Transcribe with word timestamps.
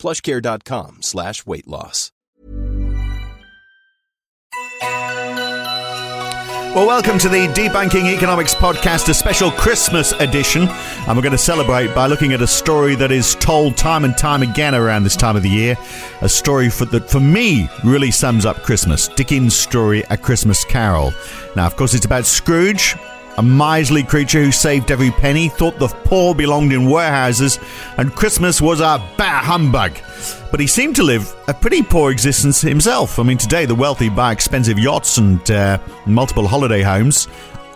plushcare.com 0.00 1.02
slash 1.02 1.46
weight 1.46 1.68
loss. 1.68 2.10
Well, 6.72 6.86
welcome 6.86 7.18
to 7.18 7.28
the 7.28 7.48
Debunking 7.48 8.14
Economics 8.14 8.54
Podcast, 8.54 9.08
a 9.08 9.14
special 9.14 9.50
Christmas 9.50 10.12
edition. 10.12 10.68
And 10.68 11.16
we're 11.16 11.22
going 11.22 11.32
to 11.32 11.36
celebrate 11.38 11.92
by 11.96 12.06
looking 12.06 12.32
at 12.32 12.40
a 12.42 12.46
story 12.46 12.94
that 12.94 13.10
is 13.10 13.34
told 13.34 13.76
time 13.76 14.04
and 14.04 14.16
time 14.16 14.42
again 14.42 14.76
around 14.76 15.02
this 15.02 15.16
time 15.16 15.34
of 15.34 15.42
the 15.42 15.48
year. 15.48 15.76
A 16.20 16.28
story 16.28 16.70
for, 16.70 16.84
that, 16.84 17.10
for 17.10 17.18
me, 17.18 17.68
really 17.82 18.12
sums 18.12 18.46
up 18.46 18.62
Christmas. 18.62 19.08
Dickens' 19.08 19.56
story, 19.56 20.04
A 20.10 20.16
Christmas 20.16 20.64
Carol. 20.64 21.12
Now, 21.56 21.66
of 21.66 21.74
course, 21.74 21.92
it's 21.92 22.06
about 22.06 22.24
Scrooge, 22.24 22.94
a 23.40 23.42
miserly 23.42 24.02
creature 24.02 24.44
who 24.44 24.52
saved 24.52 24.90
every 24.90 25.10
penny, 25.10 25.48
thought 25.48 25.78
the 25.78 25.88
poor 25.88 26.34
belonged 26.34 26.74
in 26.74 26.90
warehouses, 26.90 27.58
and 27.96 28.14
Christmas 28.14 28.60
was 28.60 28.80
a 28.80 29.02
bah 29.16 29.40
humbug. 29.42 29.92
But 30.50 30.60
he 30.60 30.66
seemed 30.66 30.94
to 30.96 31.02
live 31.02 31.34
a 31.48 31.54
pretty 31.54 31.82
poor 31.82 32.10
existence 32.12 32.60
himself. 32.60 33.18
I 33.18 33.22
mean, 33.22 33.38
today 33.38 33.64
the 33.64 33.74
wealthy 33.74 34.10
buy 34.10 34.32
expensive 34.32 34.78
yachts 34.78 35.16
and 35.16 35.50
uh, 35.50 35.78
multiple 36.04 36.46
holiday 36.46 36.82
homes. 36.82 37.28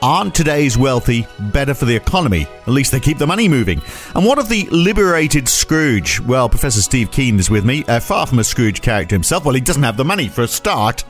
Aren't 0.03 0.35
today's 0.35 0.77
wealthy 0.77 1.27
better 1.39 1.73
for 1.73 1.87
the 1.87 1.97
economy? 1.97 2.47
At 2.67 2.75
least 2.75 2.93
they 2.93 3.01
keep 3.01 3.17
the 3.17 3.27
money 3.27 3.49
moving. 3.49 3.81
And 4.15 4.27
what 4.27 4.39
of 4.39 4.51
the 4.51 4.69
liberated 4.71 5.49
Scrooge? 5.49 6.21
Well, 6.21 6.51
Professor 6.51 6.83
Steve 6.83 7.11
Keen 7.11 7.39
is 7.39 7.49
with 7.49 7.65
me, 7.65 7.85
uh, 7.87 8.01
far 8.01 8.27
from 8.27 8.39
a 8.39 8.45
Scrooge 8.45 8.83
character 8.83 9.15
himself. 9.15 9.47
Well, 9.47 9.55
he 9.55 9.63
doesn't 9.63 9.83
have 9.83 9.97
the 9.97 10.05
money 10.05 10.29
for 10.29 10.43
a 10.43 10.49
start. 10.49 11.05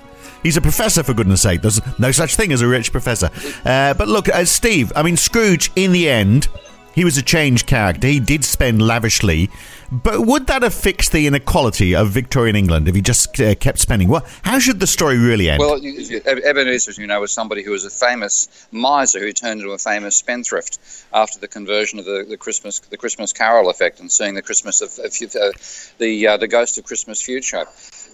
He's 0.45 0.59
a 0.59 0.61
professor, 0.61 1.03
for 1.03 1.15
goodness 1.15 1.41
sake. 1.41 1.63
There's 1.63 1.81
no 1.99 2.13
such 2.13 2.37
thing 2.37 2.53
as 2.53 2.61
a 2.61 2.69
rich 2.69 2.93
professor. 2.93 3.31
Uh, 3.65 3.95
but 3.95 4.09
look, 4.09 4.29
uh, 4.29 4.45
Steve, 4.45 4.93
I 4.95 5.03
mean, 5.03 5.17
Scrooge, 5.17 5.73
in 5.75 5.91
the 5.93 6.09
end, 6.09 6.49
he 6.95 7.05
was 7.05 7.17
a 7.17 7.23
changed 7.23 7.67
character. 7.67 8.07
He 8.07 8.21
did 8.21 8.45
spend 8.45 8.83
lavishly. 8.83 9.51
But 9.91 10.27
would 10.27 10.47
that 10.47 10.63
have 10.63 10.75
fixed 10.75 11.13
the 11.13 11.27
inequality 11.27 11.95
of 11.95 12.11
Victorian 12.11 12.57
England 12.57 12.89
if 12.89 12.95
he 12.95 13.03
just 13.03 13.41
uh, 13.41 13.55
kept 13.55 13.79
spending? 13.79 14.09
Well, 14.09 14.25
how 14.43 14.59
should 14.59 14.81
the 14.81 14.87
story 14.87 15.19
really 15.19 15.49
end? 15.49 15.61
Well, 15.61 15.77
Ebenezer, 15.77 17.01
you 17.01 17.07
know, 17.07 17.21
was 17.21 17.33
somebody 17.33 17.63
who 17.63 17.71
was 17.71 17.85
a 17.85 17.91
famous 17.91 18.67
miser 18.73 19.21
who 19.21 19.33
turned 19.33 19.61
into 19.61 19.73
a 19.73 19.79
famous 19.79 20.17
spendthrift 20.17 20.79
after 21.13 21.39
the 21.39 21.49
conversion 21.49 21.99
of 21.99 22.07
the, 22.07 22.25
the 22.29 22.37
Christmas 22.37 22.81
the 22.81 22.97
Christmas 22.97 23.33
Carol 23.33 23.71
effect 23.71 24.01
and 24.01 24.11
seeing 24.11 24.35
the 24.35 24.43
Christmas 24.43 24.81
of, 24.81 24.99
of 24.99 25.15
uh, 25.37 25.53
the 25.99 26.27
uh, 26.27 26.37
the 26.37 26.49
ghost 26.49 26.79
of 26.79 26.85
Christmas 26.85 27.23
future. 27.23 27.67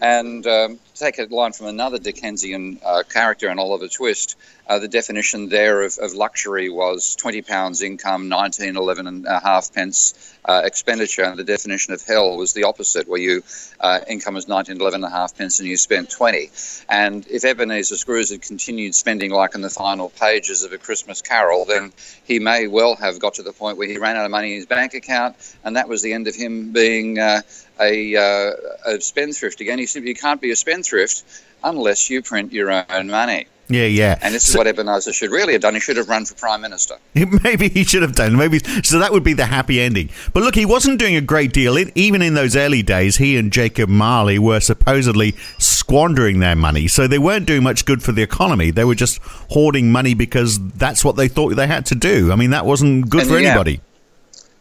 And 0.03 0.47
um, 0.47 0.79
take 0.95 1.19
a 1.19 1.25
line 1.25 1.53
from 1.53 1.67
another 1.67 1.99
Dickensian 1.99 2.81
uh, 2.85 3.03
character 3.03 3.51
in 3.51 3.59
Oliver 3.59 3.89
Twist, 3.89 4.37
uh, 4.67 4.79
the 4.79 4.89
definition 4.89 5.49
there 5.49 5.83
of, 5.83 5.99
of, 5.99 6.15
luxury 6.15 6.71
was 6.71 7.17
20 7.17 7.43
pounds 7.43 7.83
income, 7.83 8.29
19, 8.73 8.83
11 8.83 9.07
and 9.07 9.27
a 9.27 9.41
half 9.41 9.73
pence 9.73 10.37
uh, 10.45 10.63
expenditure. 10.65 11.23
And 11.23 11.39
the 11.39 11.45
definition 11.45 11.93
of 11.93 12.03
hell 12.03 12.37
was 12.37 12.53
the 12.53 12.65
opposite, 12.65 13.09
where 13.09 13.21
you 13.21 13.43
uh, 13.81 14.01
income 14.09 14.35
was 14.35 14.49
19, 14.49 14.81
11 14.81 15.05
and 15.05 15.13
a 15.13 15.15
half 15.15 15.37
pence 15.37 15.59
and 15.59 15.69
you 15.69 15.77
spent 15.77 16.11
20. 16.11 16.51
And 16.89 17.27
if 17.29 17.45
Ebenezer 17.45 17.97
Scrooge 17.97 18.31
had 18.31 18.43
continued 18.43 18.95
spending 18.95 19.31
like 19.31 19.55
in 19.55 19.61
the 19.61 19.71
final 19.71 20.11
pages 20.11 20.65
of 20.65 20.73
A 20.73 20.79
Christmas 20.79 21.23
Carol, 21.23 21.65
then 21.65 21.93
he 22.25 22.39
may 22.39 22.67
well 22.67 22.97
have 22.97 23.19
got 23.19 23.35
to 23.35 23.43
the 23.43 23.53
point 23.53 23.79
where 23.79 23.89
he 23.89 23.99
ran 23.99 24.17
out 24.17 24.25
of 24.25 24.31
money 24.31 24.53
in 24.53 24.57
his 24.57 24.67
bank 24.67 24.95
account, 24.95 25.37
and 25.65 25.77
that 25.77 25.89
was 25.89 26.03
the 26.03 26.13
end 26.13 26.29
of 26.29 26.35
him 26.35 26.73
being 26.73 27.19
uh, 27.19 27.43
a, 27.81 28.17
uh, 28.17 28.53
a 28.87 29.01
spendthrift 29.01 29.61
again. 29.61 29.79
He 29.79 29.87
simply 29.87 30.15
can't 30.15 30.41
be 30.41 30.51
a 30.51 30.57
spendthrift 30.57 31.25
unless 31.63 32.11
you 32.11 32.23
print 32.23 32.53
your 32.53 32.71
own 32.71 33.09
money. 33.09 33.47
Yeah, 33.71 33.87
yeah. 33.87 34.19
And 34.21 34.35
this 34.35 34.45
so, 34.45 34.51
is 34.51 34.57
what 34.57 34.67
Ebenezer 34.67 35.13
should 35.13 35.31
really 35.31 35.53
have 35.53 35.63
done. 35.63 35.75
He 35.75 35.81
should 35.81 35.97
have 35.97 36.09
run 36.09 36.25
for 36.25 36.35
prime 36.35 36.61
minister. 36.61 36.97
Maybe 37.15 37.69
he 37.69 37.85
should 37.85 38.03
have 38.03 38.15
done. 38.15 38.37
Maybe 38.37 38.59
so 38.59 38.99
that 38.99 39.13
would 39.13 39.23
be 39.23 39.33
the 39.33 39.47
happy 39.47 39.81
ending. 39.81 40.11
But 40.33 40.43
look, 40.43 40.55
he 40.55 40.67
wasn't 40.67 40.99
doing 40.99 41.17
a 41.17 41.21
great 41.21 41.53
deal. 41.53 41.79
Even 41.95 42.21
in 42.21 42.35
those 42.35 42.57
early 42.57 42.83
days, 42.83 43.17
he 43.17 43.37
and 43.37 43.53
Jacob 43.53 43.89
Marley 43.89 44.39
were 44.39 44.61
supposedly 44.61 45.33
squandering 45.59 46.41
their 46.41 46.57
money. 46.57 46.89
So 46.89 47.07
they 47.07 47.19
weren't 47.19 47.47
doing 47.47 47.63
much 47.63 47.85
good 47.85 48.03
for 48.03 48.13
the 48.13 48.23
economy. 48.23 48.71
They 48.71 48.85
were 48.85 48.95
just 48.95 49.21
hoarding 49.51 49.93
money 49.93 50.15
because 50.15 50.59
that's 50.71 51.05
what 51.05 51.17
they 51.17 51.29
thought 51.29 51.55
they 51.55 51.67
had 51.67 51.87
to 51.87 51.95
do. 51.95 52.33
I 52.33 52.37
mean, 52.37 52.51
that 52.51 52.67
wasn't 52.67 53.09
good 53.09 53.23
and 53.23 53.31
for 53.31 53.39
yeah. 53.39 53.51
anybody. 53.51 53.81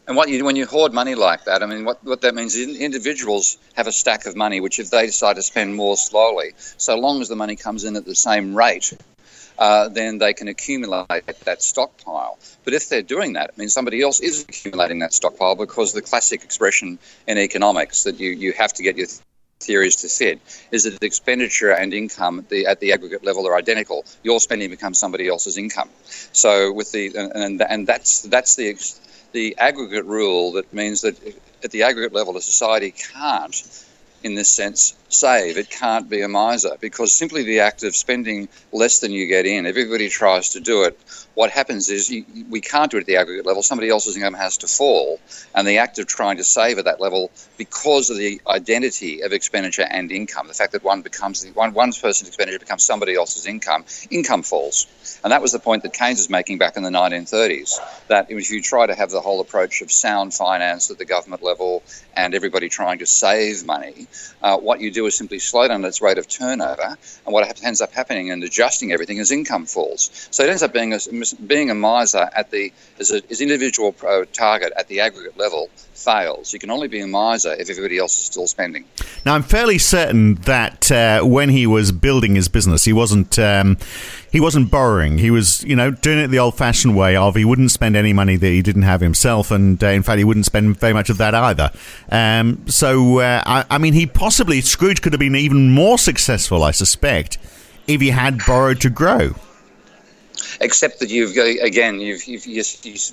And 0.10 0.18
what 0.18 0.28
you, 0.28 0.44
when 0.44 0.56
you 0.56 0.66
hoard 0.66 0.92
money 0.92 1.14
like 1.14 1.44
that, 1.44 1.62
I 1.62 1.68
mean, 1.68 1.86
what, 1.86 2.04
what 2.04 2.22
that 2.22 2.34
means 2.34 2.56
is 2.56 2.80
individuals 2.80 3.60
have 3.76 3.86
a 3.86 3.92
stack 3.92 4.26
of 4.26 4.36
money, 4.36 4.60
which 4.60 4.80
if 4.80 4.90
they 4.90 5.06
decide 5.06 5.36
to 5.36 5.44
spend 5.44 5.76
more 5.76 5.96
slowly, 5.98 6.54
so 6.78 6.98
long 6.98 7.22
as 7.22 7.28
the 7.28 7.36
money 7.36 7.56
comes 7.56 7.84
in 7.84 7.96
at 7.96 8.06
the 8.06 8.16
same 8.16 8.56
rate, 8.56 8.92
uh, 9.60 9.88
then 9.90 10.18
they 10.18 10.34
can 10.34 10.48
accumulate 10.48 11.06
that 11.46 11.62
stockpile. 11.62 12.40
But 12.64 12.74
if 12.74 12.90
they're 12.90 13.04
doing 13.04 13.34
that, 13.34 13.50
it 13.50 13.58
means 13.60 13.72
somebody 13.72 14.02
else 14.02 14.20
is 14.20 14.42
accumulating 14.42 14.98
that 15.00 15.14
stockpile 15.14 15.56
because 15.56 15.94
the 15.94 16.02
classic 16.02 16.44
expression 16.44 16.98
in 17.28 17.38
economics 17.38 18.06
that 18.06 18.20
you, 18.20 18.32
you 18.32 18.52
have 18.54 18.74
to 18.74 18.82
get 18.82 18.98
your 18.98 19.10
theories 19.60 19.98
to 19.98 20.08
fit 20.08 20.40
is 20.72 20.86
that 20.86 21.04
expenditure 21.04 21.70
and 21.70 21.94
income 21.94 22.40
at 22.40 22.50
the, 22.50 22.66
at 22.66 22.80
the 22.80 22.94
aggregate 22.94 23.24
level 23.24 23.48
are 23.48 23.56
identical. 23.56 24.06
Your 24.24 24.40
spending 24.40 24.72
becomes 24.72 24.98
somebody 24.98 25.28
else's 25.28 25.56
income. 25.58 25.90
So 26.32 26.74
with 26.74 26.92
the 26.92 27.12
and, 27.16 27.62
and 27.62 27.86
that's 27.86 28.24
that's 28.24 28.56
the 28.56 28.70
the 29.32 29.58
aggregate 29.58 30.06
rule 30.06 30.54
that 30.54 30.74
means 30.74 31.02
that 31.02 31.16
at 31.64 31.72
the 31.72 31.84
aggregate 31.84 32.14
level, 32.14 32.38
a 32.38 32.42
society 32.42 32.92
can't, 32.92 33.86
in 34.24 34.36
this 34.36 34.50
sense, 34.50 34.96
save. 35.10 35.58
It 35.58 35.70
can't 35.70 36.10
be 36.10 36.22
a 36.22 36.28
miser 36.28 36.78
because 36.80 37.14
simply 37.14 37.44
the 37.44 37.62
act 37.62 37.84
of 37.84 37.96
spending 37.96 38.48
less 38.72 39.00
than 39.00 39.12
you 39.12 39.28
get 39.28 39.46
in, 39.46 39.66
everybody 39.66 40.10
tries 40.10 40.50
to 40.50 40.60
do 40.60 40.84
it. 40.84 41.00
What 41.34 41.52
happens 41.52 41.90
is 41.90 42.10
you, 42.10 42.26
we 42.50 42.62
can't 42.62 42.92
do 42.92 42.98
it 42.98 43.02
at 43.02 43.06
the 43.06 43.18
aggregate 43.18 43.46
level. 43.46 43.64
Somebody 43.64 43.90
else's 43.90 44.16
income 44.18 44.34
has 44.34 44.58
to 44.58 44.68
fall. 44.68 45.20
And 45.56 45.68
the 45.68 45.78
act 45.78 46.00
of 46.00 46.08
trying 46.08 46.38
to 46.38 46.44
save 46.44 46.78
at 46.80 46.86
that 46.86 47.00
level, 47.00 47.32
because 47.58 48.10
of 48.10 48.18
the 48.18 48.42
identity 48.48 49.22
of 49.22 49.32
expenditure 49.32 49.86
and 49.90 50.12
income, 50.12 50.48
the 50.48 50.54
fact 50.54 50.74
that 50.74 50.84
one 50.84 51.02
becomes 51.02 51.46
one, 51.54 51.74
one 51.74 51.92
person's 51.94 52.28
expenditure 52.28 52.60
becomes 52.60 52.84
somebody 52.84 53.16
else's 53.16 53.46
income, 53.46 53.86
income 54.10 54.44
falls. 54.44 54.88
And 55.24 55.32
that 55.32 55.42
was 55.42 55.52
the 55.52 55.60
point 55.60 55.84
that 55.84 55.94
Keynes 55.94 56.20
was 56.20 56.30
making 56.30 56.58
back 56.58 56.78
in 56.78 56.84
the 56.84 56.90
1930s. 56.90 57.78
That 58.08 58.30
if 58.30 58.52
you 58.52 58.62
try 58.62 58.86
to 58.86 58.96
have 58.96 59.10
the 59.10 59.22
whole 59.22 59.42
approach 59.42 59.82
of 59.82 59.92
sound 59.92 60.34
finance 60.34 60.92
at 60.92 60.98
the 60.98 61.06
government 61.06 61.44
level 61.44 61.84
and 62.16 62.36
everybody 62.36 62.70
trying 62.70 63.00
to 63.00 63.06
save 63.06 63.66
money, 63.66 64.08
uh, 64.42 64.58
what 64.58 64.82
you 64.82 64.92
do 64.92 64.99
is 65.06 65.16
simply 65.16 65.40
slow 65.40 65.68
down 65.68 65.84
its 65.86 66.02
rate 66.02 66.18
of 66.18 66.28
turnover. 66.28 66.98
And 67.26 67.34
what 67.34 67.62
ends 67.64 67.82
up 67.82 67.94
happening 67.94 68.32
and 68.32 68.44
adjusting 68.44 68.92
everything 68.92 69.18
is 69.18 69.32
income 69.32 69.66
falls. 69.66 70.28
So 70.32 70.44
it 70.44 70.50
ends 70.50 70.64
up 70.64 70.74
being 70.74 70.94
a, 70.94 71.00
being 71.46 71.70
a 71.70 71.76
miser 71.76 72.30
at 72.36 72.52
the 72.52 72.72
as 73.00 73.42
individual 73.42 73.94
target 74.34 74.74
at 74.76 74.88
the 74.88 75.00
aggregate 75.00 75.38
level 75.38 75.70
fails. 75.94 76.54
You 76.54 76.60
can 76.60 76.72
only 76.72 76.88
be 76.88 77.02
a 77.02 77.08
miser 77.08 77.54
if 77.54 77.70
everybody 77.70 77.98
else 77.98 78.18
is 78.18 78.26
still 78.26 78.48
spending. 78.48 78.86
Now, 79.26 79.36
I'm 79.36 79.44
fairly 79.44 79.78
certain 79.78 80.36
that 80.36 80.92
uh, 80.92 81.22
when 81.24 81.50
he 81.50 81.68
was 81.68 81.92
building 81.92 82.36
his 82.36 82.48
business, 82.48 82.86
he 82.86 82.94
wasn't 82.94 83.38
um, 83.38 83.78
he 84.32 84.40
wasn't 84.40 84.72
borrowing. 84.72 85.18
He 85.18 85.32
was, 85.32 85.64
you 85.64 85.76
know, 85.76 85.92
doing 85.92 86.20
it 86.20 86.28
the 86.28 86.40
old-fashioned 86.40 86.96
way 86.96 87.16
of 87.16 87.36
he 87.36 87.44
wouldn't 87.44 87.72
spend 87.72 87.96
any 87.96 88.14
money 88.14 88.38
that 88.38 88.48
he 88.48 88.62
didn't 88.62 88.84
have 88.84 89.02
himself, 89.02 89.52
and 89.52 89.84
uh, 89.84 89.88
in 89.88 90.04
fact, 90.04 90.20
he 90.20 90.24
wouldn't 90.24 90.46
spend 90.46 90.80
very 90.80 90.94
much 90.94 91.10
of 91.10 91.18
that 91.18 91.34
either. 91.34 91.72
Um, 92.12 92.68
so, 92.68 93.20
uh, 93.20 93.44
I, 93.46 93.66
I 93.70 93.78
mean, 93.78 93.94
he 93.94 94.06
possibly 94.06 94.62
Could 94.96 95.14
have 95.14 95.20
been 95.20 95.36
even 95.36 95.72
more 95.72 95.98
successful, 95.98 96.64
I 96.64 96.72
suspect, 96.72 97.38
if 97.88 98.02
he 98.02 98.10
had 98.10 98.40
borrowed 98.46 98.82
to 98.82 98.90
grow. 98.90 99.36
Except 100.62 101.00
that 101.00 101.10
you've 101.10 101.38
again 101.62 102.00
you've, 102.00 102.26
you've 102.26 102.46
you, 102.46 102.64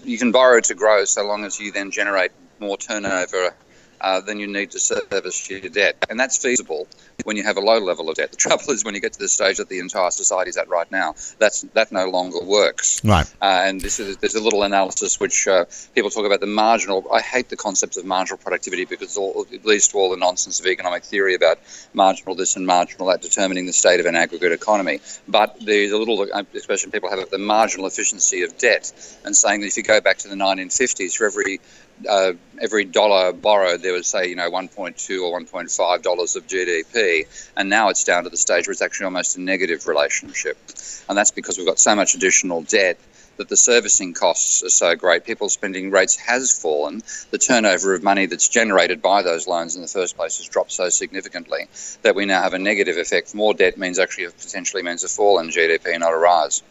you, 0.04 0.18
can 0.18 0.32
borrow 0.32 0.60
to 0.60 0.74
grow 0.74 1.04
so 1.04 1.26
long 1.26 1.44
as 1.44 1.60
you 1.60 1.70
then 1.72 1.90
generate 1.90 2.32
more 2.60 2.76
turnover 2.76 3.54
uh, 4.00 4.20
than 4.20 4.38
you 4.38 4.46
need 4.46 4.70
to 4.72 4.78
service 4.78 5.50
your 5.50 5.60
debt. 5.60 5.96
And 6.08 6.18
that's 6.18 6.38
feasible 6.38 6.86
when 7.24 7.36
you 7.36 7.42
have 7.42 7.56
a 7.56 7.60
low 7.60 7.78
level 7.78 8.08
of 8.10 8.16
debt. 8.16 8.30
The 8.30 8.36
trouble 8.46 8.70
is 8.70 8.84
when 8.84 8.94
you 8.94 9.00
get 9.00 9.12
to 9.14 9.18
the 9.18 9.28
stage 9.28 9.56
that 9.58 9.68
the 9.68 9.78
entire 9.78 10.10
society 10.10 10.50
is 10.50 10.56
at 10.56 10.68
right 10.68 10.90
now, 10.90 11.14
that's 11.38 11.62
that 11.74 11.92
no 11.92 12.08
longer 12.08 12.42
works. 12.42 13.02
Right. 13.04 13.26
Uh, 13.40 13.62
and 13.64 13.80
this 13.80 13.98
is, 14.00 14.16
there's 14.18 14.34
a 14.34 14.42
little 14.42 14.62
analysis 14.62 15.18
which 15.18 15.48
uh, 15.48 15.64
people 15.94 16.10
talk 16.10 16.26
about 16.26 16.40
the 16.40 16.46
marginal. 16.46 17.06
I 17.12 17.20
hate 17.20 17.48
the 17.48 17.56
concept 17.56 17.96
of 17.96 18.04
marginal 18.04 18.38
productivity 18.38 18.84
because 18.84 19.16
all, 19.16 19.46
it 19.50 19.64
leads 19.64 19.88
to 19.88 19.98
all 19.98 20.10
the 20.10 20.16
nonsense 20.16 20.60
of 20.60 20.66
economic 20.66 21.04
theory 21.04 21.34
about 21.34 21.58
marginal 21.94 22.34
this 22.34 22.56
and 22.56 22.66
marginal 22.66 23.08
that 23.08 23.22
determining 23.22 23.66
the 23.66 23.72
state 23.72 24.00
of 24.00 24.06
an 24.06 24.16
aggregate 24.16 24.52
economy. 24.52 25.00
But 25.28 25.56
there's 25.60 25.92
a 25.92 25.98
little 25.98 26.20
uh, 26.32 26.42
expression 26.54 26.90
people 26.90 27.10
have 27.10 27.18
of 27.18 27.30
the 27.30 27.38
marginal 27.38 27.86
efficiency 27.86 28.42
of 28.42 28.56
debt 28.58 28.92
and 29.24 29.36
saying 29.36 29.60
that 29.60 29.66
if 29.66 29.76
you 29.76 29.82
go 29.82 30.00
back 30.00 30.18
to 30.18 30.28
the 30.28 30.34
1950s, 30.34 31.16
for 31.16 31.26
every 31.26 31.60
uh, 32.08 32.32
every 32.60 32.84
dollar 32.84 33.32
borrowed, 33.32 33.82
there 33.82 33.92
was 33.92 34.06
say 34.06 34.28
you 34.28 34.36
know 34.36 34.50
1.2 34.50 35.22
or 35.22 35.40
1.5 35.40 36.02
dollars 36.02 36.36
of 36.36 36.46
GDP, 36.46 37.26
and 37.56 37.68
now 37.68 37.88
it's 37.88 38.04
down 38.04 38.24
to 38.24 38.30
the 38.30 38.36
stage 38.36 38.66
where 38.66 38.72
it's 38.72 38.82
actually 38.82 39.04
almost 39.04 39.36
a 39.36 39.40
negative 39.40 39.86
relationship, 39.86 40.58
and 41.08 41.16
that's 41.16 41.30
because 41.30 41.58
we've 41.58 41.66
got 41.66 41.78
so 41.78 41.94
much 41.94 42.14
additional 42.14 42.62
debt 42.62 42.98
that 43.36 43.48
the 43.48 43.56
servicing 43.56 44.14
costs 44.14 44.62
are 44.62 44.70
so 44.70 44.94
great. 44.94 45.24
People's 45.24 45.52
spending 45.52 45.90
rates 45.90 46.16
has 46.16 46.56
fallen. 46.56 47.02
The 47.30 47.38
turnover 47.38 47.94
of 47.94 48.02
money 48.02 48.26
that's 48.26 48.48
generated 48.48 49.02
by 49.02 49.22
those 49.22 49.46
loans 49.46 49.76
in 49.76 49.82
the 49.82 49.88
first 49.88 50.16
place 50.16 50.38
has 50.38 50.48
dropped 50.48 50.72
so 50.72 50.88
significantly 50.88 51.68
that 52.02 52.14
we 52.14 52.24
now 52.24 52.42
have 52.42 52.54
a 52.54 52.58
negative 52.58 52.96
effect. 52.96 53.34
More 53.34 53.54
debt 53.54 53.78
means 53.78 53.98
actually 53.98 54.28
potentially 54.28 54.82
means 54.82 55.04
a 55.04 55.08
fall 55.08 55.38
in 55.38 55.48
GDP, 55.48 55.98
not 55.98 56.12
a 56.12 56.16
rise. 56.16 56.62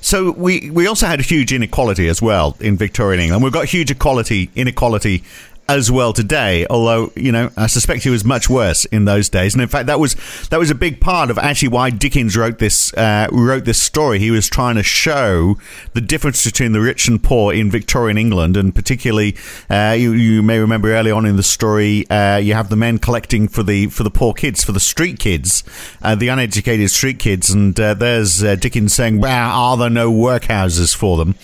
So 0.00 0.30
we, 0.30 0.70
we 0.70 0.86
also 0.86 1.06
had 1.06 1.20
a 1.20 1.22
huge 1.22 1.52
inequality 1.52 2.08
as 2.08 2.22
well 2.22 2.56
in 2.60 2.76
Victorian 2.76 3.20
England. 3.20 3.42
We've 3.42 3.52
got 3.52 3.66
huge 3.66 3.90
equality 3.90 4.50
inequality 4.54 5.22
as 5.68 5.90
well 5.90 6.12
today. 6.12 6.66
Although 6.68 7.12
you 7.16 7.32
know, 7.32 7.50
I 7.56 7.66
suspect 7.66 8.06
it 8.06 8.10
was 8.10 8.24
much 8.24 8.48
worse 8.48 8.84
in 8.86 9.04
those 9.04 9.28
days. 9.28 9.54
And 9.54 9.62
in 9.62 9.68
fact, 9.68 9.86
that 9.86 10.00
was 10.00 10.14
that 10.50 10.58
was 10.58 10.70
a 10.70 10.74
big 10.74 11.00
part 11.00 11.30
of 11.30 11.38
actually 11.38 11.68
why 11.68 11.90
Dickens 11.90 12.36
wrote 12.36 12.58
this 12.58 12.92
uh, 12.94 13.28
wrote 13.32 13.64
this 13.64 13.82
story. 13.82 14.18
He 14.18 14.30
was 14.30 14.48
trying 14.48 14.76
to 14.76 14.82
show 14.82 15.56
the 15.94 16.00
difference 16.00 16.44
between 16.44 16.72
the 16.72 16.80
rich 16.80 17.08
and 17.08 17.22
poor 17.22 17.52
in 17.52 17.70
Victorian 17.70 18.18
England, 18.18 18.56
and 18.56 18.74
particularly, 18.74 19.36
uh, 19.70 19.96
you, 19.98 20.12
you 20.12 20.42
may 20.42 20.58
remember 20.58 20.92
early 20.92 21.10
on 21.10 21.26
in 21.26 21.36
the 21.36 21.42
story, 21.42 22.08
uh, 22.10 22.36
you 22.36 22.54
have 22.54 22.68
the 22.68 22.76
men 22.76 22.98
collecting 22.98 23.48
for 23.48 23.62
the 23.62 23.86
for 23.88 24.02
the 24.02 24.10
poor 24.10 24.32
kids, 24.32 24.64
for 24.64 24.72
the 24.72 24.80
street 24.80 25.18
kids, 25.18 25.64
uh, 26.02 26.14
the 26.14 26.28
uneducated 26.28 26.90
street 26.90 27.18
kids, 27.18 27.50
and 27.50 27.78
uh, 27.80 27.94
there's 27.94 28.42
uh, 28.42 28.54
Dickens 28.56 28.94
saying, 28.94 29.20
"Well, 29.20 29.50
are 29.50 29.76
there 29.76 29.90
no 29.90 30.12
workhouses 30.12 30.94
for 30.94 31.16
them?" 31.16 31.34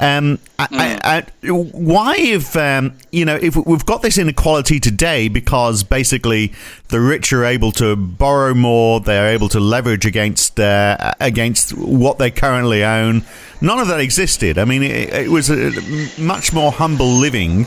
Um, 0.00 0.38
I, 0.58 0.68
I, 1.02 1.22
I, 1.44 1.50
why, 1.50 2.14
if 2.18 2.56
um, 2.56 2.96
you 3.10 3.24
know, 3.24 3.34
if 3.34 3.56
we've 3.56 3.84
got 3.84 4.02
this 4.02 4.16
inequality 4.16 4.78
today, 4.78 5.28
because 5.28 5.82
basically 5.82 6.52
the 6.88 7.00
rich 7.00 7.32
are 7.32 7.44
able 7.44 7.72
to 7.72 7.96
borrow 7.96 8.54
more, 8.54 9.00
they're 9.00 9.32
able 9.32 9.48
to 9.48 9.60
leverage 9.60 10.06
against 10.06 10.60
uh, 10.60 11.14
against 11.20 11.76
what 11.76 12.18
they 12.18 12.30
currently 12.30 12.84
own. 12.84 13.24
None 13.60 13.80
of 13.80 13.88
that 13.88 14.00
existed. 14.00 14.56
I 14.56 14.64
mean, 14.64 14.84
it, 14.84 15.12
it 15.12 15.30
was 15.30 15.50
much 16.18 16.52
more 16.52 16.70
humble 16.70 17.08
living. 17.08 17.64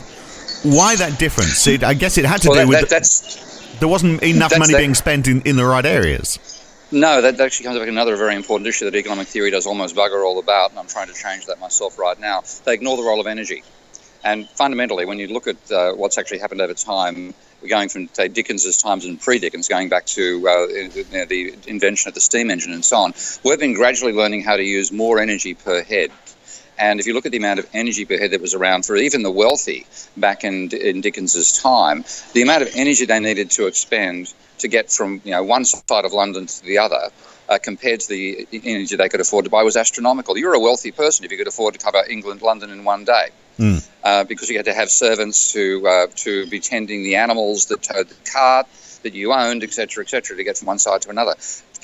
Why 0.62 0.96
that 0.96 1.18
difference? 1.18 1.66
It, 1.66 1.84
I 1.84 1.92
guess 1.94 2.16
it 2.16 2.24
had 2.24 2.40
to 2.42 2.48
well, 2.48 2.54
do 2.54 2.60
that, 2.60 2.68
with 2.68 2.80
that, 2.80 2.90
that's 2.90 3.78
there 3.78 3.88
wasn't 3.88 4.22
enough 4.22 4.56
money 4.58 4.72
that- 4.72 4.78
being 4.78 4.94
spent 4.94 5.28
in, 5.28 5.42
in 5.42 5.56
the 5.56 5.66
right 5.66 5.84
areas. 5.84 6.38
No, 6.92 7.22
that 7.22 7.40
actually 7.40 7.64
comes 7.64 7.76
up 7.76 7.80
with 7.80 7.88
another 7.88 8.16
very 8.16 8.34
important 8.34 8.68
issue 8.68 8.84
that 8.84 8.94
economic 8.94 9.26
theory 9.26 9.50
does 9.50 9.64
almost 9.66 9.96
bugger 9.96 10.26
all 10.26 10.38
about, 10.38 10.70
and 10.70 10.78
I'm 10.78 10.88
trying 10.88 11.06
to 11.06 11.14
change 11.14 11.46
that 11.46 11.58
myself 11.58 11.98
right 11.98 12.18
now. 12.18 12.42
They 12.66 12.74
ignore 12.74 12.98
the 12.98 13.02
role 13.02 13.18
of 13.18 13.26
energy. 13.26 13.64
And 14.22 14.46
fundamentally, 14.50 15.06
when 15.06 15.18
you 15.18 15.28
look 15.28 15.46
at 15.46 15.56
uh, 15.70 15.92
what's 15.94 16.18
actually 16.18 16.40
happened 16.40 16.60
over 16.60 16.74
time, 16.74 17.34
we're 17.62 17.68
going 17.70 17.88
from, 17.88 18.08
say, 18.12 18.28
Dickens's 18.28 18.76
times 18.76 19.06
and 19.06 19.18
pre-Dickens, 19.18 19.68
going 19.68 19.88
back 19.88 20.04
to 20.06 20.46
uh, 20.46 20.66
you 20.68 21.04
know, 21.12 21.24
the 21.24 21.54
invention 21.66 22.08
of 22.08 22.14
the 22.14 22.20
steam 22.20 22.50
engine 22.50 22.72
and 22.74 22.84
so 22.84 22.98
on. 22.98 23.14
We've 23.42 23.58
been 23.58 23.72
gradually 23.74 24.12
learning 24.12 24.42
how 24.42 24.56
to 24.56 24.62
use 24.62 24.92
more 24.92 25.18
energy 25.18 25.54
per 25.54 25.82
head. 25.82 26.10
And 26.82 26.98
if 26.98 27.06
you 27.06 27.14
look 27.14 27.26
at 27.26 27.30
the 27.30 27.38
amount 27.38 27.60
of 27.60 27.68
energy 27.72 28.04
per 28.04 28.18
head 28.18 28.32
that 28.32 28.40
was 28.40 28.54
around 28.54 28.84
for 28.84 28.96
even 28.96 29.22
the 29.22 29.30
wealthy 29.30 29.86
back 30.16 30.42
in, 30.42 30.68
in 30.72 31.00
Dickens's 31.00 31.62
time, 31.62 32.04
the 32.32 32.42
amount 32.42 32.62
of 32.62 32.70
energy 32.74 33.04
they 33.04 33.20
needed 33.20 33.52
to 33.52 33.68
expend 33.68 34.34
to 34.58 34.66
get 34.66 34.90
from 34.90 35.20
you 35.24 35.30
know 35.30 35.44
one 35.44 35.64
side 35.64 36.04
of 36.04 36.12
London 36.12 36.46
to 36.46 36.64
the 36.64 36.78
other, 36.78 37.10
uh, 37.48 37.58
compared 37.62 38.00
to 38.00 38.08
the 38.08 38.48
energy 38.64 38.96
they 38.96 39.08
could 39.08 39.20
afford 39.20 39.44
to 39.44 39.50
buy, 39.50 39.62
was 39.62 39.76
astronomical. 39.76 40.36
You're 40.36 40.54
a 40.54 40.60
wealthy 40.60 40.90
person 40.90 41.24
if 41.24 41.30
you 41.30 41.38
could 41.38 41.46
afford 41.46 41.74
to 41.74 41.78
cover 41.78 42.02
England, 42.10 42.42
London 42.42 42.70
in 42.70 42.82
one 42.82 43.04
day, 43.04 43.28
uh, 44.02 44.24
because 44.24 44.50
you 44.50 44.56
had 44.56 44.64
to 44.64 44.74
have 44.74 44.90
servants 44.90 45.52
to 45.52 45.86
uh, 45.86 46.06
to 46.16 46.48
be 46.48 46.58
tending 46.58 47.04
the 47.04 47.14
animals 47.14 47.66
that 47.66 47.84
towed 47.84 48.08
the 48.08 48.30
cart 48.32 48.66
that 49.04 49.14
you 49.14 49.32
owned, 49.32 49.62
etc., 49.62 50.02
etc., 50.02 50.36
to 50.36 50.42
get 50.42 50.58
from 50.58 50.66
one 50.66 50.80
side 50.80 51.02
to 51.02 51.10
another. 51.10 51.36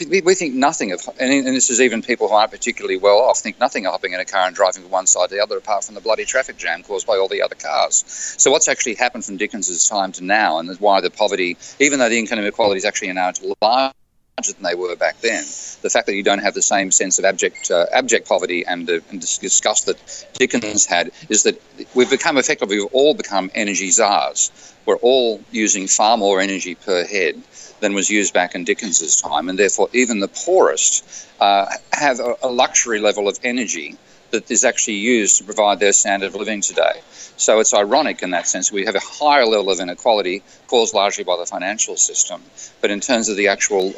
We, 0.07 0.21
we 0.21 0.35
think 0.35 0.55
nothing 0.55 0.93
of, 0.93 1.09
and, 1.19 1.33
and 1.33 1.57
this 1.57 1.71
is 1.71 1.81
even 1.81 2.03
people 2.03 2.29
who 2.29 2.35
aren't 2.35 2.51
particularly 2.51 2.97
well 2.97 3.19
off, 3.19 3.39
think 3.39 3.59
nothing 3.59 3.87
of 3.87 3.93
hopping 3.93 4.13
in 4.13 4.21
a 4.21 4.25
car 4.25 4.47
and 4.47 4.55
driving 4.55 4.83
from 4.83 4.91
one 4.91 5.07
side 5.07 5.31
to 5.31 5.35
the 5.35 5.43
other, 5.43 5.59
apart 5.59 5.85
from 5.85 5.95
the 5.95 6.01
bloody 6.01 6.25
traffic 6.25 6.57
jam 6.57 6.83
caused 6.83 7.07
by 7.07 7.17
all 7.17 7.29
the 7.29 7.43
other 7.43 7.55
cars. 7.55 8.05
So 8.07 8.51
what's 8.51 8.69
actually 8.69 8.95
happened 8.95 9.25
from 9.25 9.37
Dickens's 9.37 9.89
time 9.89 10.13
to 10.13 10.25
now, 10.25 10.59
and 10.59 10.75
why 10.81 11.01
the 11.01 11.11
poverty, 11.11 11.57
even 11.81 11.99
though 11.99 12.09
the 12.09 12.19
income 12.19 12.39
inequality 12.39 12.79
is 12.79 12.85
actually 12.85 13.13
now 13.13 13.33
larger 13.61 13.98
than 14.47 14.63
they 14.63 14.75
were 14.75 14.97
back 14.97 15.21
then, 15.21 15.43
the 15.83 15.91
fact 15.91 16.07
that 16.07 16.15
you 16.15 16.23
don't 16.23 16.39
have 16.39 16.55
the 16.55 16.63
same 16.63 16.91
sense 16.91 17.19
of 17.19 17.25
abject 17.25 17.71
uh, 17.71 17.87
abject 17.93 18.29
poverty 18.29 18.65
and, 18.67 18.89
uh, 18.89 19.01
and 19.11 19.21
disgust 19.21 19.87
that 19.87 20.27
Dickens 20.35 20.87
had 20.87 21.11
is 21.29 21.43
that 21.43 21.61
we've 21.95 22.11
become 22.11 22.39
effectively 22.39 22.79
we've 22.79 22.93
all 22.93 23.15
become 23.15 23.51
energy 23.55 23.91
czars. 23.91 24.51
We're 24.87 24.97
all 24.97 25.43
using 25.51 25.87
far 25.87 26.17
more 26.17 26.41
energy 26.41 26.75
per 26.75 27.05
head 27.05 27.43
than 27.81 27.95
was 27.95 28.11
used 28.11 28.33
back 28.33 28.55
in 28.55 28.65
Dickens's 28.65 29.21
time, 29.21 29.49
and 29.49 29.59
therefore 29.59 29.89
even 29.93 30.21
the 30.21 30.29
poorest 30.29 31.27
uh, 31.41 31.67
have 31.93 32.21
a, 32.21 32.37
a 32.43 32.49
luxury 32.49 33.01
level 33.01 33.29
of 33.29 33.39
energy 33.43 33.97
that 34.31 34.51
is 34.51 34.65
actually 34.65 34.97
used 34.97 35.39
to 35.39 35.45
provide 35.45 35.81
their 35.81 35.93
standard 35.93 36.27
of 36.27 36.35
living 36.35 36.61
today. 36.61 37.01
So 37.37 37.61
it's 37.61 37.73
ironic 37.73 38.23
in 38.23 38.31
that 38.31 38.47
sense. 38.47 38.71
We 38.71 38.85
have 38.85 38.95
a 38.95 39.01
higher 39.01 39.47
level 39.47 39.71
of 39.71 39.81
inequality 39.81 40.43
caused 40.67 40.95
largely 40.95 41.25
by 41.25 41.37
the 41.37 41.47
financial 41.47 41.97
system. 41.97 42.43
But 42.81 42.91
in 42.91 43.01
terms 43.01 43.29
of 43.29 43.37
the 43.37 43.49
actual 43.49 43.95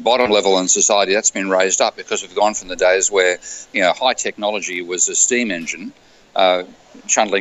bottom 0.00 0.30
level 0.30 0.58
in 0.58 0.68
society, 0.68 1.14
that's 1.14 1.30
been 1.30 1.50
raised 1.50 1.80
up 1.80 1.96
because 1.96 2.22
we've 2.22 2.34
gone 2.34 2.54
from 2.54 2.68
the 2.68 2.76
days 2.76 3.10
where 3.10 3.38
you 3.72 3.82
know 3.82 3.92
high 3.92 4.14
technology 4.14 4.82
was 4.82 5.08
a 5.08 5.14
steam 5.14 5.50
engine. 5.50 5.92
Uh, 6.34 6.64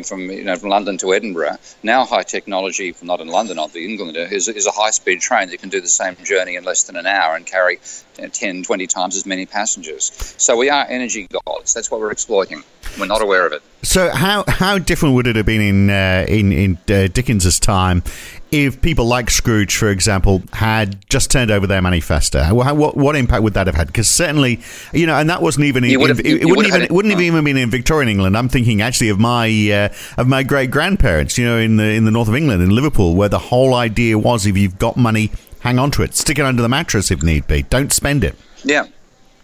from 0.04 0.30
you 0.30 0.44
know 0.44 0.56
from 0.56 0.70
London 0.70 0.98
to 0.98 1.14
Edinburgh. 1.14 1.58
Now 1.82 2.06
high 2.06 2.24
technology, 2.24 2.96
not 3.02 3.20
in 3.20 3.28
London, 3.28 3.58
obviously 3.58 3.92
England, 3.92 4.18
is, 4.18 4.48
is 4.48 4.68
a 4.68 4.72
high 4.72 4.92
speed 4.92 5.22
train 5.22 5.50
that 5.50 5.60
can 5.60 5.70
do 5.70 5.82
the 5.82 5.88
same 5.88 6.16
journey 6.24 6.56
in 6.56 6.64
less 6.64 6.84
than 6.84 6.96
an 6.96 7.08
hour 7.08 7.36
and 7.36 7.46
carry 7.46 7.80
you 8.18 8.24
know, 8.24 8.30
10, 8.30 8.64
20 8.64 8.88
times 8.88 9.16
as 9.16 9.26
many 9.26 9.46
passengers. 9.46 10.12
So 10.38 10.56
we 10.56 10.70
are 10.70 10.86
energy 10.88 11.28
gods. 11.28 11.74
That's 11.74 11.90
what 11.90 12.00
we're 12.00 12.12
exploiting. 12.12 12.64
We're 12.98 13.06
not 13.06 13.22
aware 13.22 13.46
of 13.46 13.54
it. 13.54 13.62
So 13.82 14.10
how 14.10 14.44
how 14.48 14.78
different 14.78 15.16
would 15.16 15.28
it 15.28 15.36
have 15.36 15.46
been 15.46 15.62
in 15.62 15.90
uh, 15.90 16.26
in 16.28 16.52
in 16.52 16.78
uh, 16.90 17.08
Dickens's 17.12 17.60
time 17.60 18.04
if 18.52 18.82
people 18.82 19.06
like 19.06 19.30
Scrooge, 19.30 19.76
for 19.78 19.90
example, 19.90 20.42
had 20.52 21.08
just 21.10 21.32
turned 21.32 21.50
over 21.50 21.66
their 21.66 21.82
manifesto? 21.82 22.44
How, 22.44 22.74
what 22.76 22.98
what 22.98 23.16
impact 23.16 23.44
would 23.44 23.54
that 23.54 23.68
have 23.68 23.76
had? 23.76 23.88
Because 23.88 24.10
certainly, 24.10 24.60
you 24.92 25.06
know, 25.06 25.16
and 25.16 25.30
that 25.30 25.42
wasn't 25.42 25.66
even 25.66 25.84
in, 25.86 25.92
have- 26.02 26.20
it, 26.20 26.26
it 26.42 26.46
wouldn't 26.46 26.68
even 26.68 26.82
it 26.82 26.92
wouldn't 26.92 27.14
have 27.14 27.22
even 27.22 27.44
been 27.46 27.58
in 27.58 27.70
Victorian 27.70 28.10
England. 28.10 28.36
I'm 28.36 28.50
thinking 28.50 28.82
actually 28.82 29.10
of 29.10 29.20
my 29.20 29.48
uh, 29.72 29.90
of 30.18 30.28
my 30.28 30.44
great 30.44 30.72
grandparents, 30.72 31.38
you 31.38 31.46
know, 31.46 31.58
in 31.58 31.78
the 31.78 31.86
in 31.86 32.04
the 32.04 32.12
north 32.12 32.28
of 32.28 32.36
England, 32.36 32.62
in 32.62 32.72
Liverpool, 32.72 33.16
where 33.16 33.30
the 33.30 33.40
whole 33.40 33.74
idea 33.76 34.18
was 34.18 34.46
if 34.46 34.58
you've 34.58 34.78
got 34.78 34.98
money, 34.98 35.32
hang 35.62 35.80
on 35.80 35.92
to 35.92 36.04
it, 36.04 36.16
stick 36.16 36.38
it 36.38 36.44
under 36.46 36.62
the 36.62 36.70
mattress 36.70 37.12
if 37.12 37.24
need 37.24 37.48
be, 37.48 37.62
don't 37.64 37.94
spend 37.94 38.26
it. 38.26 38.36
Yeah. 38.64 38.88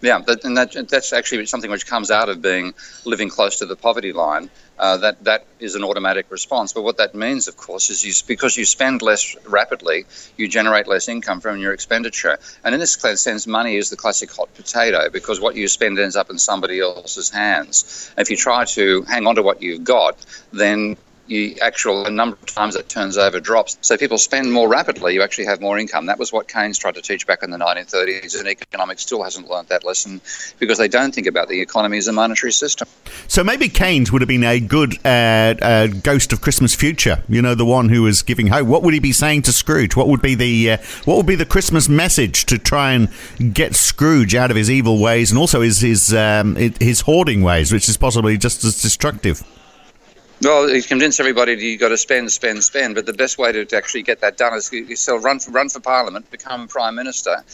Yeah, 0.02 0.18
that, 0.26 0.44
and 0.44 0.56
that, 0.56 0.88
that's 0.88 1.12
actually 1.12 1.46
something 1.46 1.70
which 1.70 1.86
comes 1.86 2.10
out 2.10 2.28
of 2.28 2.42
being 2.42 2.74
living 3.04 3.30
close 3.30 3.58
to 3.58 3.66
the 3.66 3.76
poverty 3.76 4.12
line. 4.12 4.50
Uh, 4.78 4.98
that 4.98 5.24
that 5.24 5.46
is 5.58 5.74
an 5.74 5.82
automatic 5.82 6.30
response. 6.30 6.74
But 6.74 6.82
what 6.82 6.98
that 6.98 7.14
means, 7.14 7.48
of 7.48 7.56
course, 7.56 7.88
is 7.88 8.04
you, 8.04 8.12
because 8.26 8.58
you 8.58 8.66
spend 8.66 9.00
less 9.00 9.34
rapidly, 9.46 10.04
you 10.36 10.48
generate 10.48 10.86
less 10.86 11.08
income 11.08 11.40
from 11.40 11.58
your 11.58 11.72
expenditure. 11.72 12.38
And 12.62 12.74
in 12.74 12.80
this 12.80 12.92
sense, 12.92 13.46
money 13.46 13.76
is 13.76 13.88
the 13.88 13.96
classic 13.96 14.30
hot 14.30 14.54
potato 14.54 15.08
because 15.10 15.40
what 15.40 15.56
you 15.56 15.66
spend 15.66 15.98
ends 15.98 16.14
up 16.14 16.28
in 16.28 16.38
somebody 16.38 16.80
else's 16.80 17.30
hands. 17.30 18.12
And 18.18 18.26
if 18.26 18.30
you 18.30 18.36
try 18.36 18.66
to 18.66 19.02
hang 19.04 19.26
on 19.26 19.36
to 19.36 19.42
what 19.42 19.62
you've 19.62 19.84
got, 19.84 20.18
then 20.52 20.98
you 21.26 21.56
actual 21.60 22.04
the 22.04 22.10
number 22.10 22.36
of 22.40 22.46
times 22.46 22.76
it 22.76 22.88
turns 22.88 23.16
over 23.16 23.40
drops. 23.40 23.78
So 23.80 23.96
people 23.96 24.18
spend 24.18 24.52
more 24.52 24.68
rapidly, 24.68 25.14
you 25.14 25.22
actually 25.22 25.46
have 25.46 25.60
more 25.60 25.78
income. 25.78 26.06
That 26.06 26.18
was 26.18 26.32
what 26.32 26.48
Keynes 26.48 26.78
tried 26.78 26.94
to 26.94 27.02
teach 27.02 27.26
back 27.26 27.42
in 27.42 27.50
the 27.50 27.58
1930s, 27.58 28.38
and 28.38 28.48
economics 28.48 29.02
still 29.02 29.22
hasn't 29.22 29.48
learnt 29.48 29.68
that 29.68 29.84
lesson 29.84 30.20
because 30.58 30.78
they 30.78 30.88
don't 30.88 31.14
think 31.14 31.26
about 31.26 31.48
the 31.48 31.60
economy 31.60 31.98
as 31.98 32.08
a 32.08 32.12
monetary 32.12 32.52
system. 32.52 32.88
So 33.28 33.42
maybe 33.42 33.68
Keynes 33.68 34.12
would 34.12 34.22
have 34.22 34.28
been 34.28 34.44
a 34.44 34.60
good 34.60 34.94
uh, 35.04 35.54
uh, 35.60 35.86
ghost 35.88 36.32
of 36.32 36.40
Christmas 36.40 36.74
future. 36.74 37.22
You 37.28 37.42
know, 37.42 37.54
the 37.54 37.64
one 37.64 37.88
who 37.88 38.02
was 38.02 38.22
giving 38.22 38.48
hope. 38.48 38.66
What 38.66 38.82
would 38.82 38.94
he 38.94 39.00
be 39.00 39.12
saying 39.12 39.42
to 39.42 39.52
Scrooge? 39.52 39.96
What 39.96 40.08
would 40.08 40.22
be 40.22 40.34
the 40.34 40.72
uh, 40.72 40.76
what 41.04 41.16
would 41.16 41.26
be 41.26 41.34
the 41.34 41.46
Christmas 41.46 41.88
message 41.88 42.46
to 42.46 42.58
try 42.58 42.92
and 42.92 43.08
get 43.54 43.74
Scrooge 43.74 44.34
out 44.34 44.50
of 44.50 44.56
his 44.56 44.70
evil 44.70 45.00
ways 45.00 45.30
and 45.30 45.38
also 45.38 45.60
his 45.60 45.80
his 45.80 46.14
um, 46.14 46.56
his 46.56 47.02
hoarding 47.02 47.42
ways, 47.42 47.72
which 47.72 47.88
is 47.88 47.96
possibly 47.96 48.38
just 48.38 48.64
as 48.64 48.80
destructive? 48.80 49.42
Well, 50.42 50.70
you 50.70 50.82
convince 50.82 51.20
everybody 51.20 51.54
you've 51.54 51.80
got 51.80 51.90
to 51.90 51.98
spend, 51.98 52.32
spend, 52.32 52.64
spend. 52.64 52.94
But 52.94 53.06
the 53.06 53.12
best 53.12 53.38
way 53.38 53.52
to, 53.52 53.64
to 53.64 53.76
actually 53.76 54.04
get 54.04 54.20
that 54.20 54.36
done 54.36 54.54
is 54.54 54.72
you, 54.72 54.84
you 54.84 54.96
still 54.96 55.18
run 55.18 55.40
for 55.40 55.50
run 55.50 55.68
for 55.68 55.80
parliament, 55.80 56.30
become 56.30 56.68
prime 56.68 56.94
minister, 56.94 57.44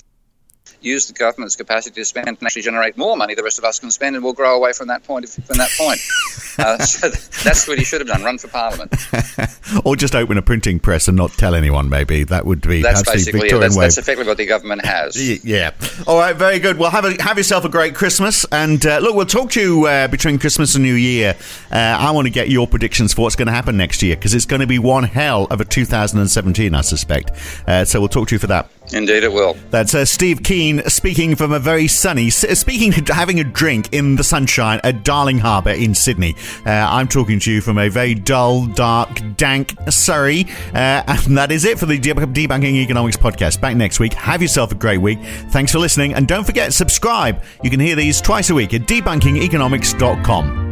use 0.83 1.07
the 1.07 1.13
government's 1.13 1.57
capacity 1.57 2.01
to 2.01 2.05
spend 2.05 2.29
and 2.29 2.43
actually 2.43 2.63
generate 2.63 2.97
more 2.97 3.17
money 3.17 3.35
the 3.35 3.43
rest 3.43 3.59
of 3.59 3.65
us 3.65 3.79
can 3.79 3.91
spend, 3.91 4.17
and 4.17 4.25
we'll 4.25 4.33
grow 4.33 4.57
away 4.57 4.73
from 4.73 4.89
that 4.89 5.05
point. 5.05 5.29
From 5.29 5.57
that 5.59 5.71
point, 5.79 6.01
uh, 6.59 6.79
so 6.79 7.09
that's 7.45 7.69
what 7.69 7.79
he 7.79 7.85
should 7.85 8.01
have 8.01 8.09
done: 8.09 8.23
run 8.23 8.39
for 8.39 8.49
parliament, 8.49 8.95
or 9.85 9.97
just 9.97 10.15
open 10.15 10.39
a 10.39 10.43
printing 10.43 10.81
press 10.81 11.09
and 11.09 11.17
not 11.17 11.31
tell 11.33 11.55
anyone. 11.55 11.89
Maybe 11.89 12.25
that 12.25 12.45
would 12.45 12.61
be 12.61 12.83
that's 12.83 13.03
basically 13.03 13.49
yeah, 13.49 13.59
that's, 13.59 13.77
that's, 13.77 13.99
effectively 13.99 14.29
what 14.29 14.37
the 14.37 14.47
government 14.47 14.85
has. 14.85 15.13
Yeah. 15.43 15.73
All 16.07 16.19
right. 16.19 16.37
Very 16.37 16.59
good. 16.59 16.79
Well, 16.79 16.91
have 16.91 17.05
a, 17.05 17.21
have 17.23 17.37
yourself 17.37 17.65
a 17.65 17.69
great 17.69 17.95
Christmas, 17.95 18.45
and 18.53 18.85
uh, 18.85 18.99
look, 18.99 19.17
we'll 19.17 19.27
talk 19.27 19.51
to 19.53 19.61
you 19.61 19.87
uh, 19.87 20.09
between 20.09 20.39
Christmas 20.39 20.75
and 20.75 20.85
New 20.85 20.95
Year. 20.95 21.37
Uh, 21.71 21.77
I 21.77 22.11
want 22.11 22.27
to 22.27 22.31
get 22.31 22.49
your 22.49 22.67
predictions 22.67 23.15
for 23.15 23.23
what's 23.23 23.37
going 23.37 23.47
to 23.47 23.53
happen 23.53 23.77
next 23.77 24.03
year 24.03 24.15
because 24.17 24.35
it's 24.35 24.45
going 24.45 24.61
to 24.61 24.67
be 24.67 24.79
one 24.79 25.05
hell 25.05 25.47
of 25.51 25.61
a 25.61 25.65
2017, 25.65 26.75
I 26.75 26.81
suspect. 26.81 27.31
Uh, 27.67 27.85
so 27.85 28.01
we'll 28.01 28.09
talk 28.09 28.29
to 28.29 28.35
you 28.35 28.39
for 28.39 28.49
that. 28.49 28.71
Indeed, 28.93 29.25
it 29.25 29.33
will. 29.33 29.57
That's 29.71 29.95
uh, 29.95 30.05
Steve 30.05 30.43
Keen 30.43 30.83
speaking 30.89 31.35
from 31.35 31.53
a 31.53 31.59
very 31.59 31.89
sunny, 31.89 32.29
uh, 32.29 32.55
speaking, 32.55 32.93
having 33.07 33.41
a 33.41 33.45
drink 33.45 33.93
in 33.93 34.17
the 34.17 34.25
sunshine 34.25 34.81
at 34.85 35.05
Darling 35.05 35.39
Harbour 35.39 35.71
in 35.71 35.95
Sydney. 35.95 36.35
Uh, 36.67 36.71
I'm 36.71 37.09
talking 37.09 37.39
to 37.41 37.51
you 37.51 37.61
from 37.61 37.79
a 37.79 37.89
very 37.89 38.15
dull, 38.15 38.67
dark, 38.67 39.21
dank 39.37 39.75
Surrey. 39.91 40.47
Uh, 40.75 41.03
and 41.07 41.37
that 41.39 41.51
is 41.53 41.65
it 41.65 41.79
for 41.79 41.87
the 41.87 41.99
Debunking 41.99 42.75
Economics 42.75 43.17
podcast. 43.17 43.61
Back 43.61 43.77
next 43.77 44.01
week. 44.01 44.13
Have 44.15 44.43
yourself 44.43 44.73
a 44.73 44.77
great 44.77 44.99
week. 44.99 45.19
Thanks 45.51 45.73
for 45.73 45.79
listening. 45.79 46.15
And 46.15 46.29
don't 46.29 46.45
forget, 46.45 46.73
subscribe. 46.73 47.43
You 47.63 47.71
can 47.71 47.81
hear 47.81 47.97
these 47.97 48.21
twice 48.21 48.51
a 48.51 48.55
week 48.55 48.75
at 48.75 48.83
debunkingeconomics.com. 48.83 50.72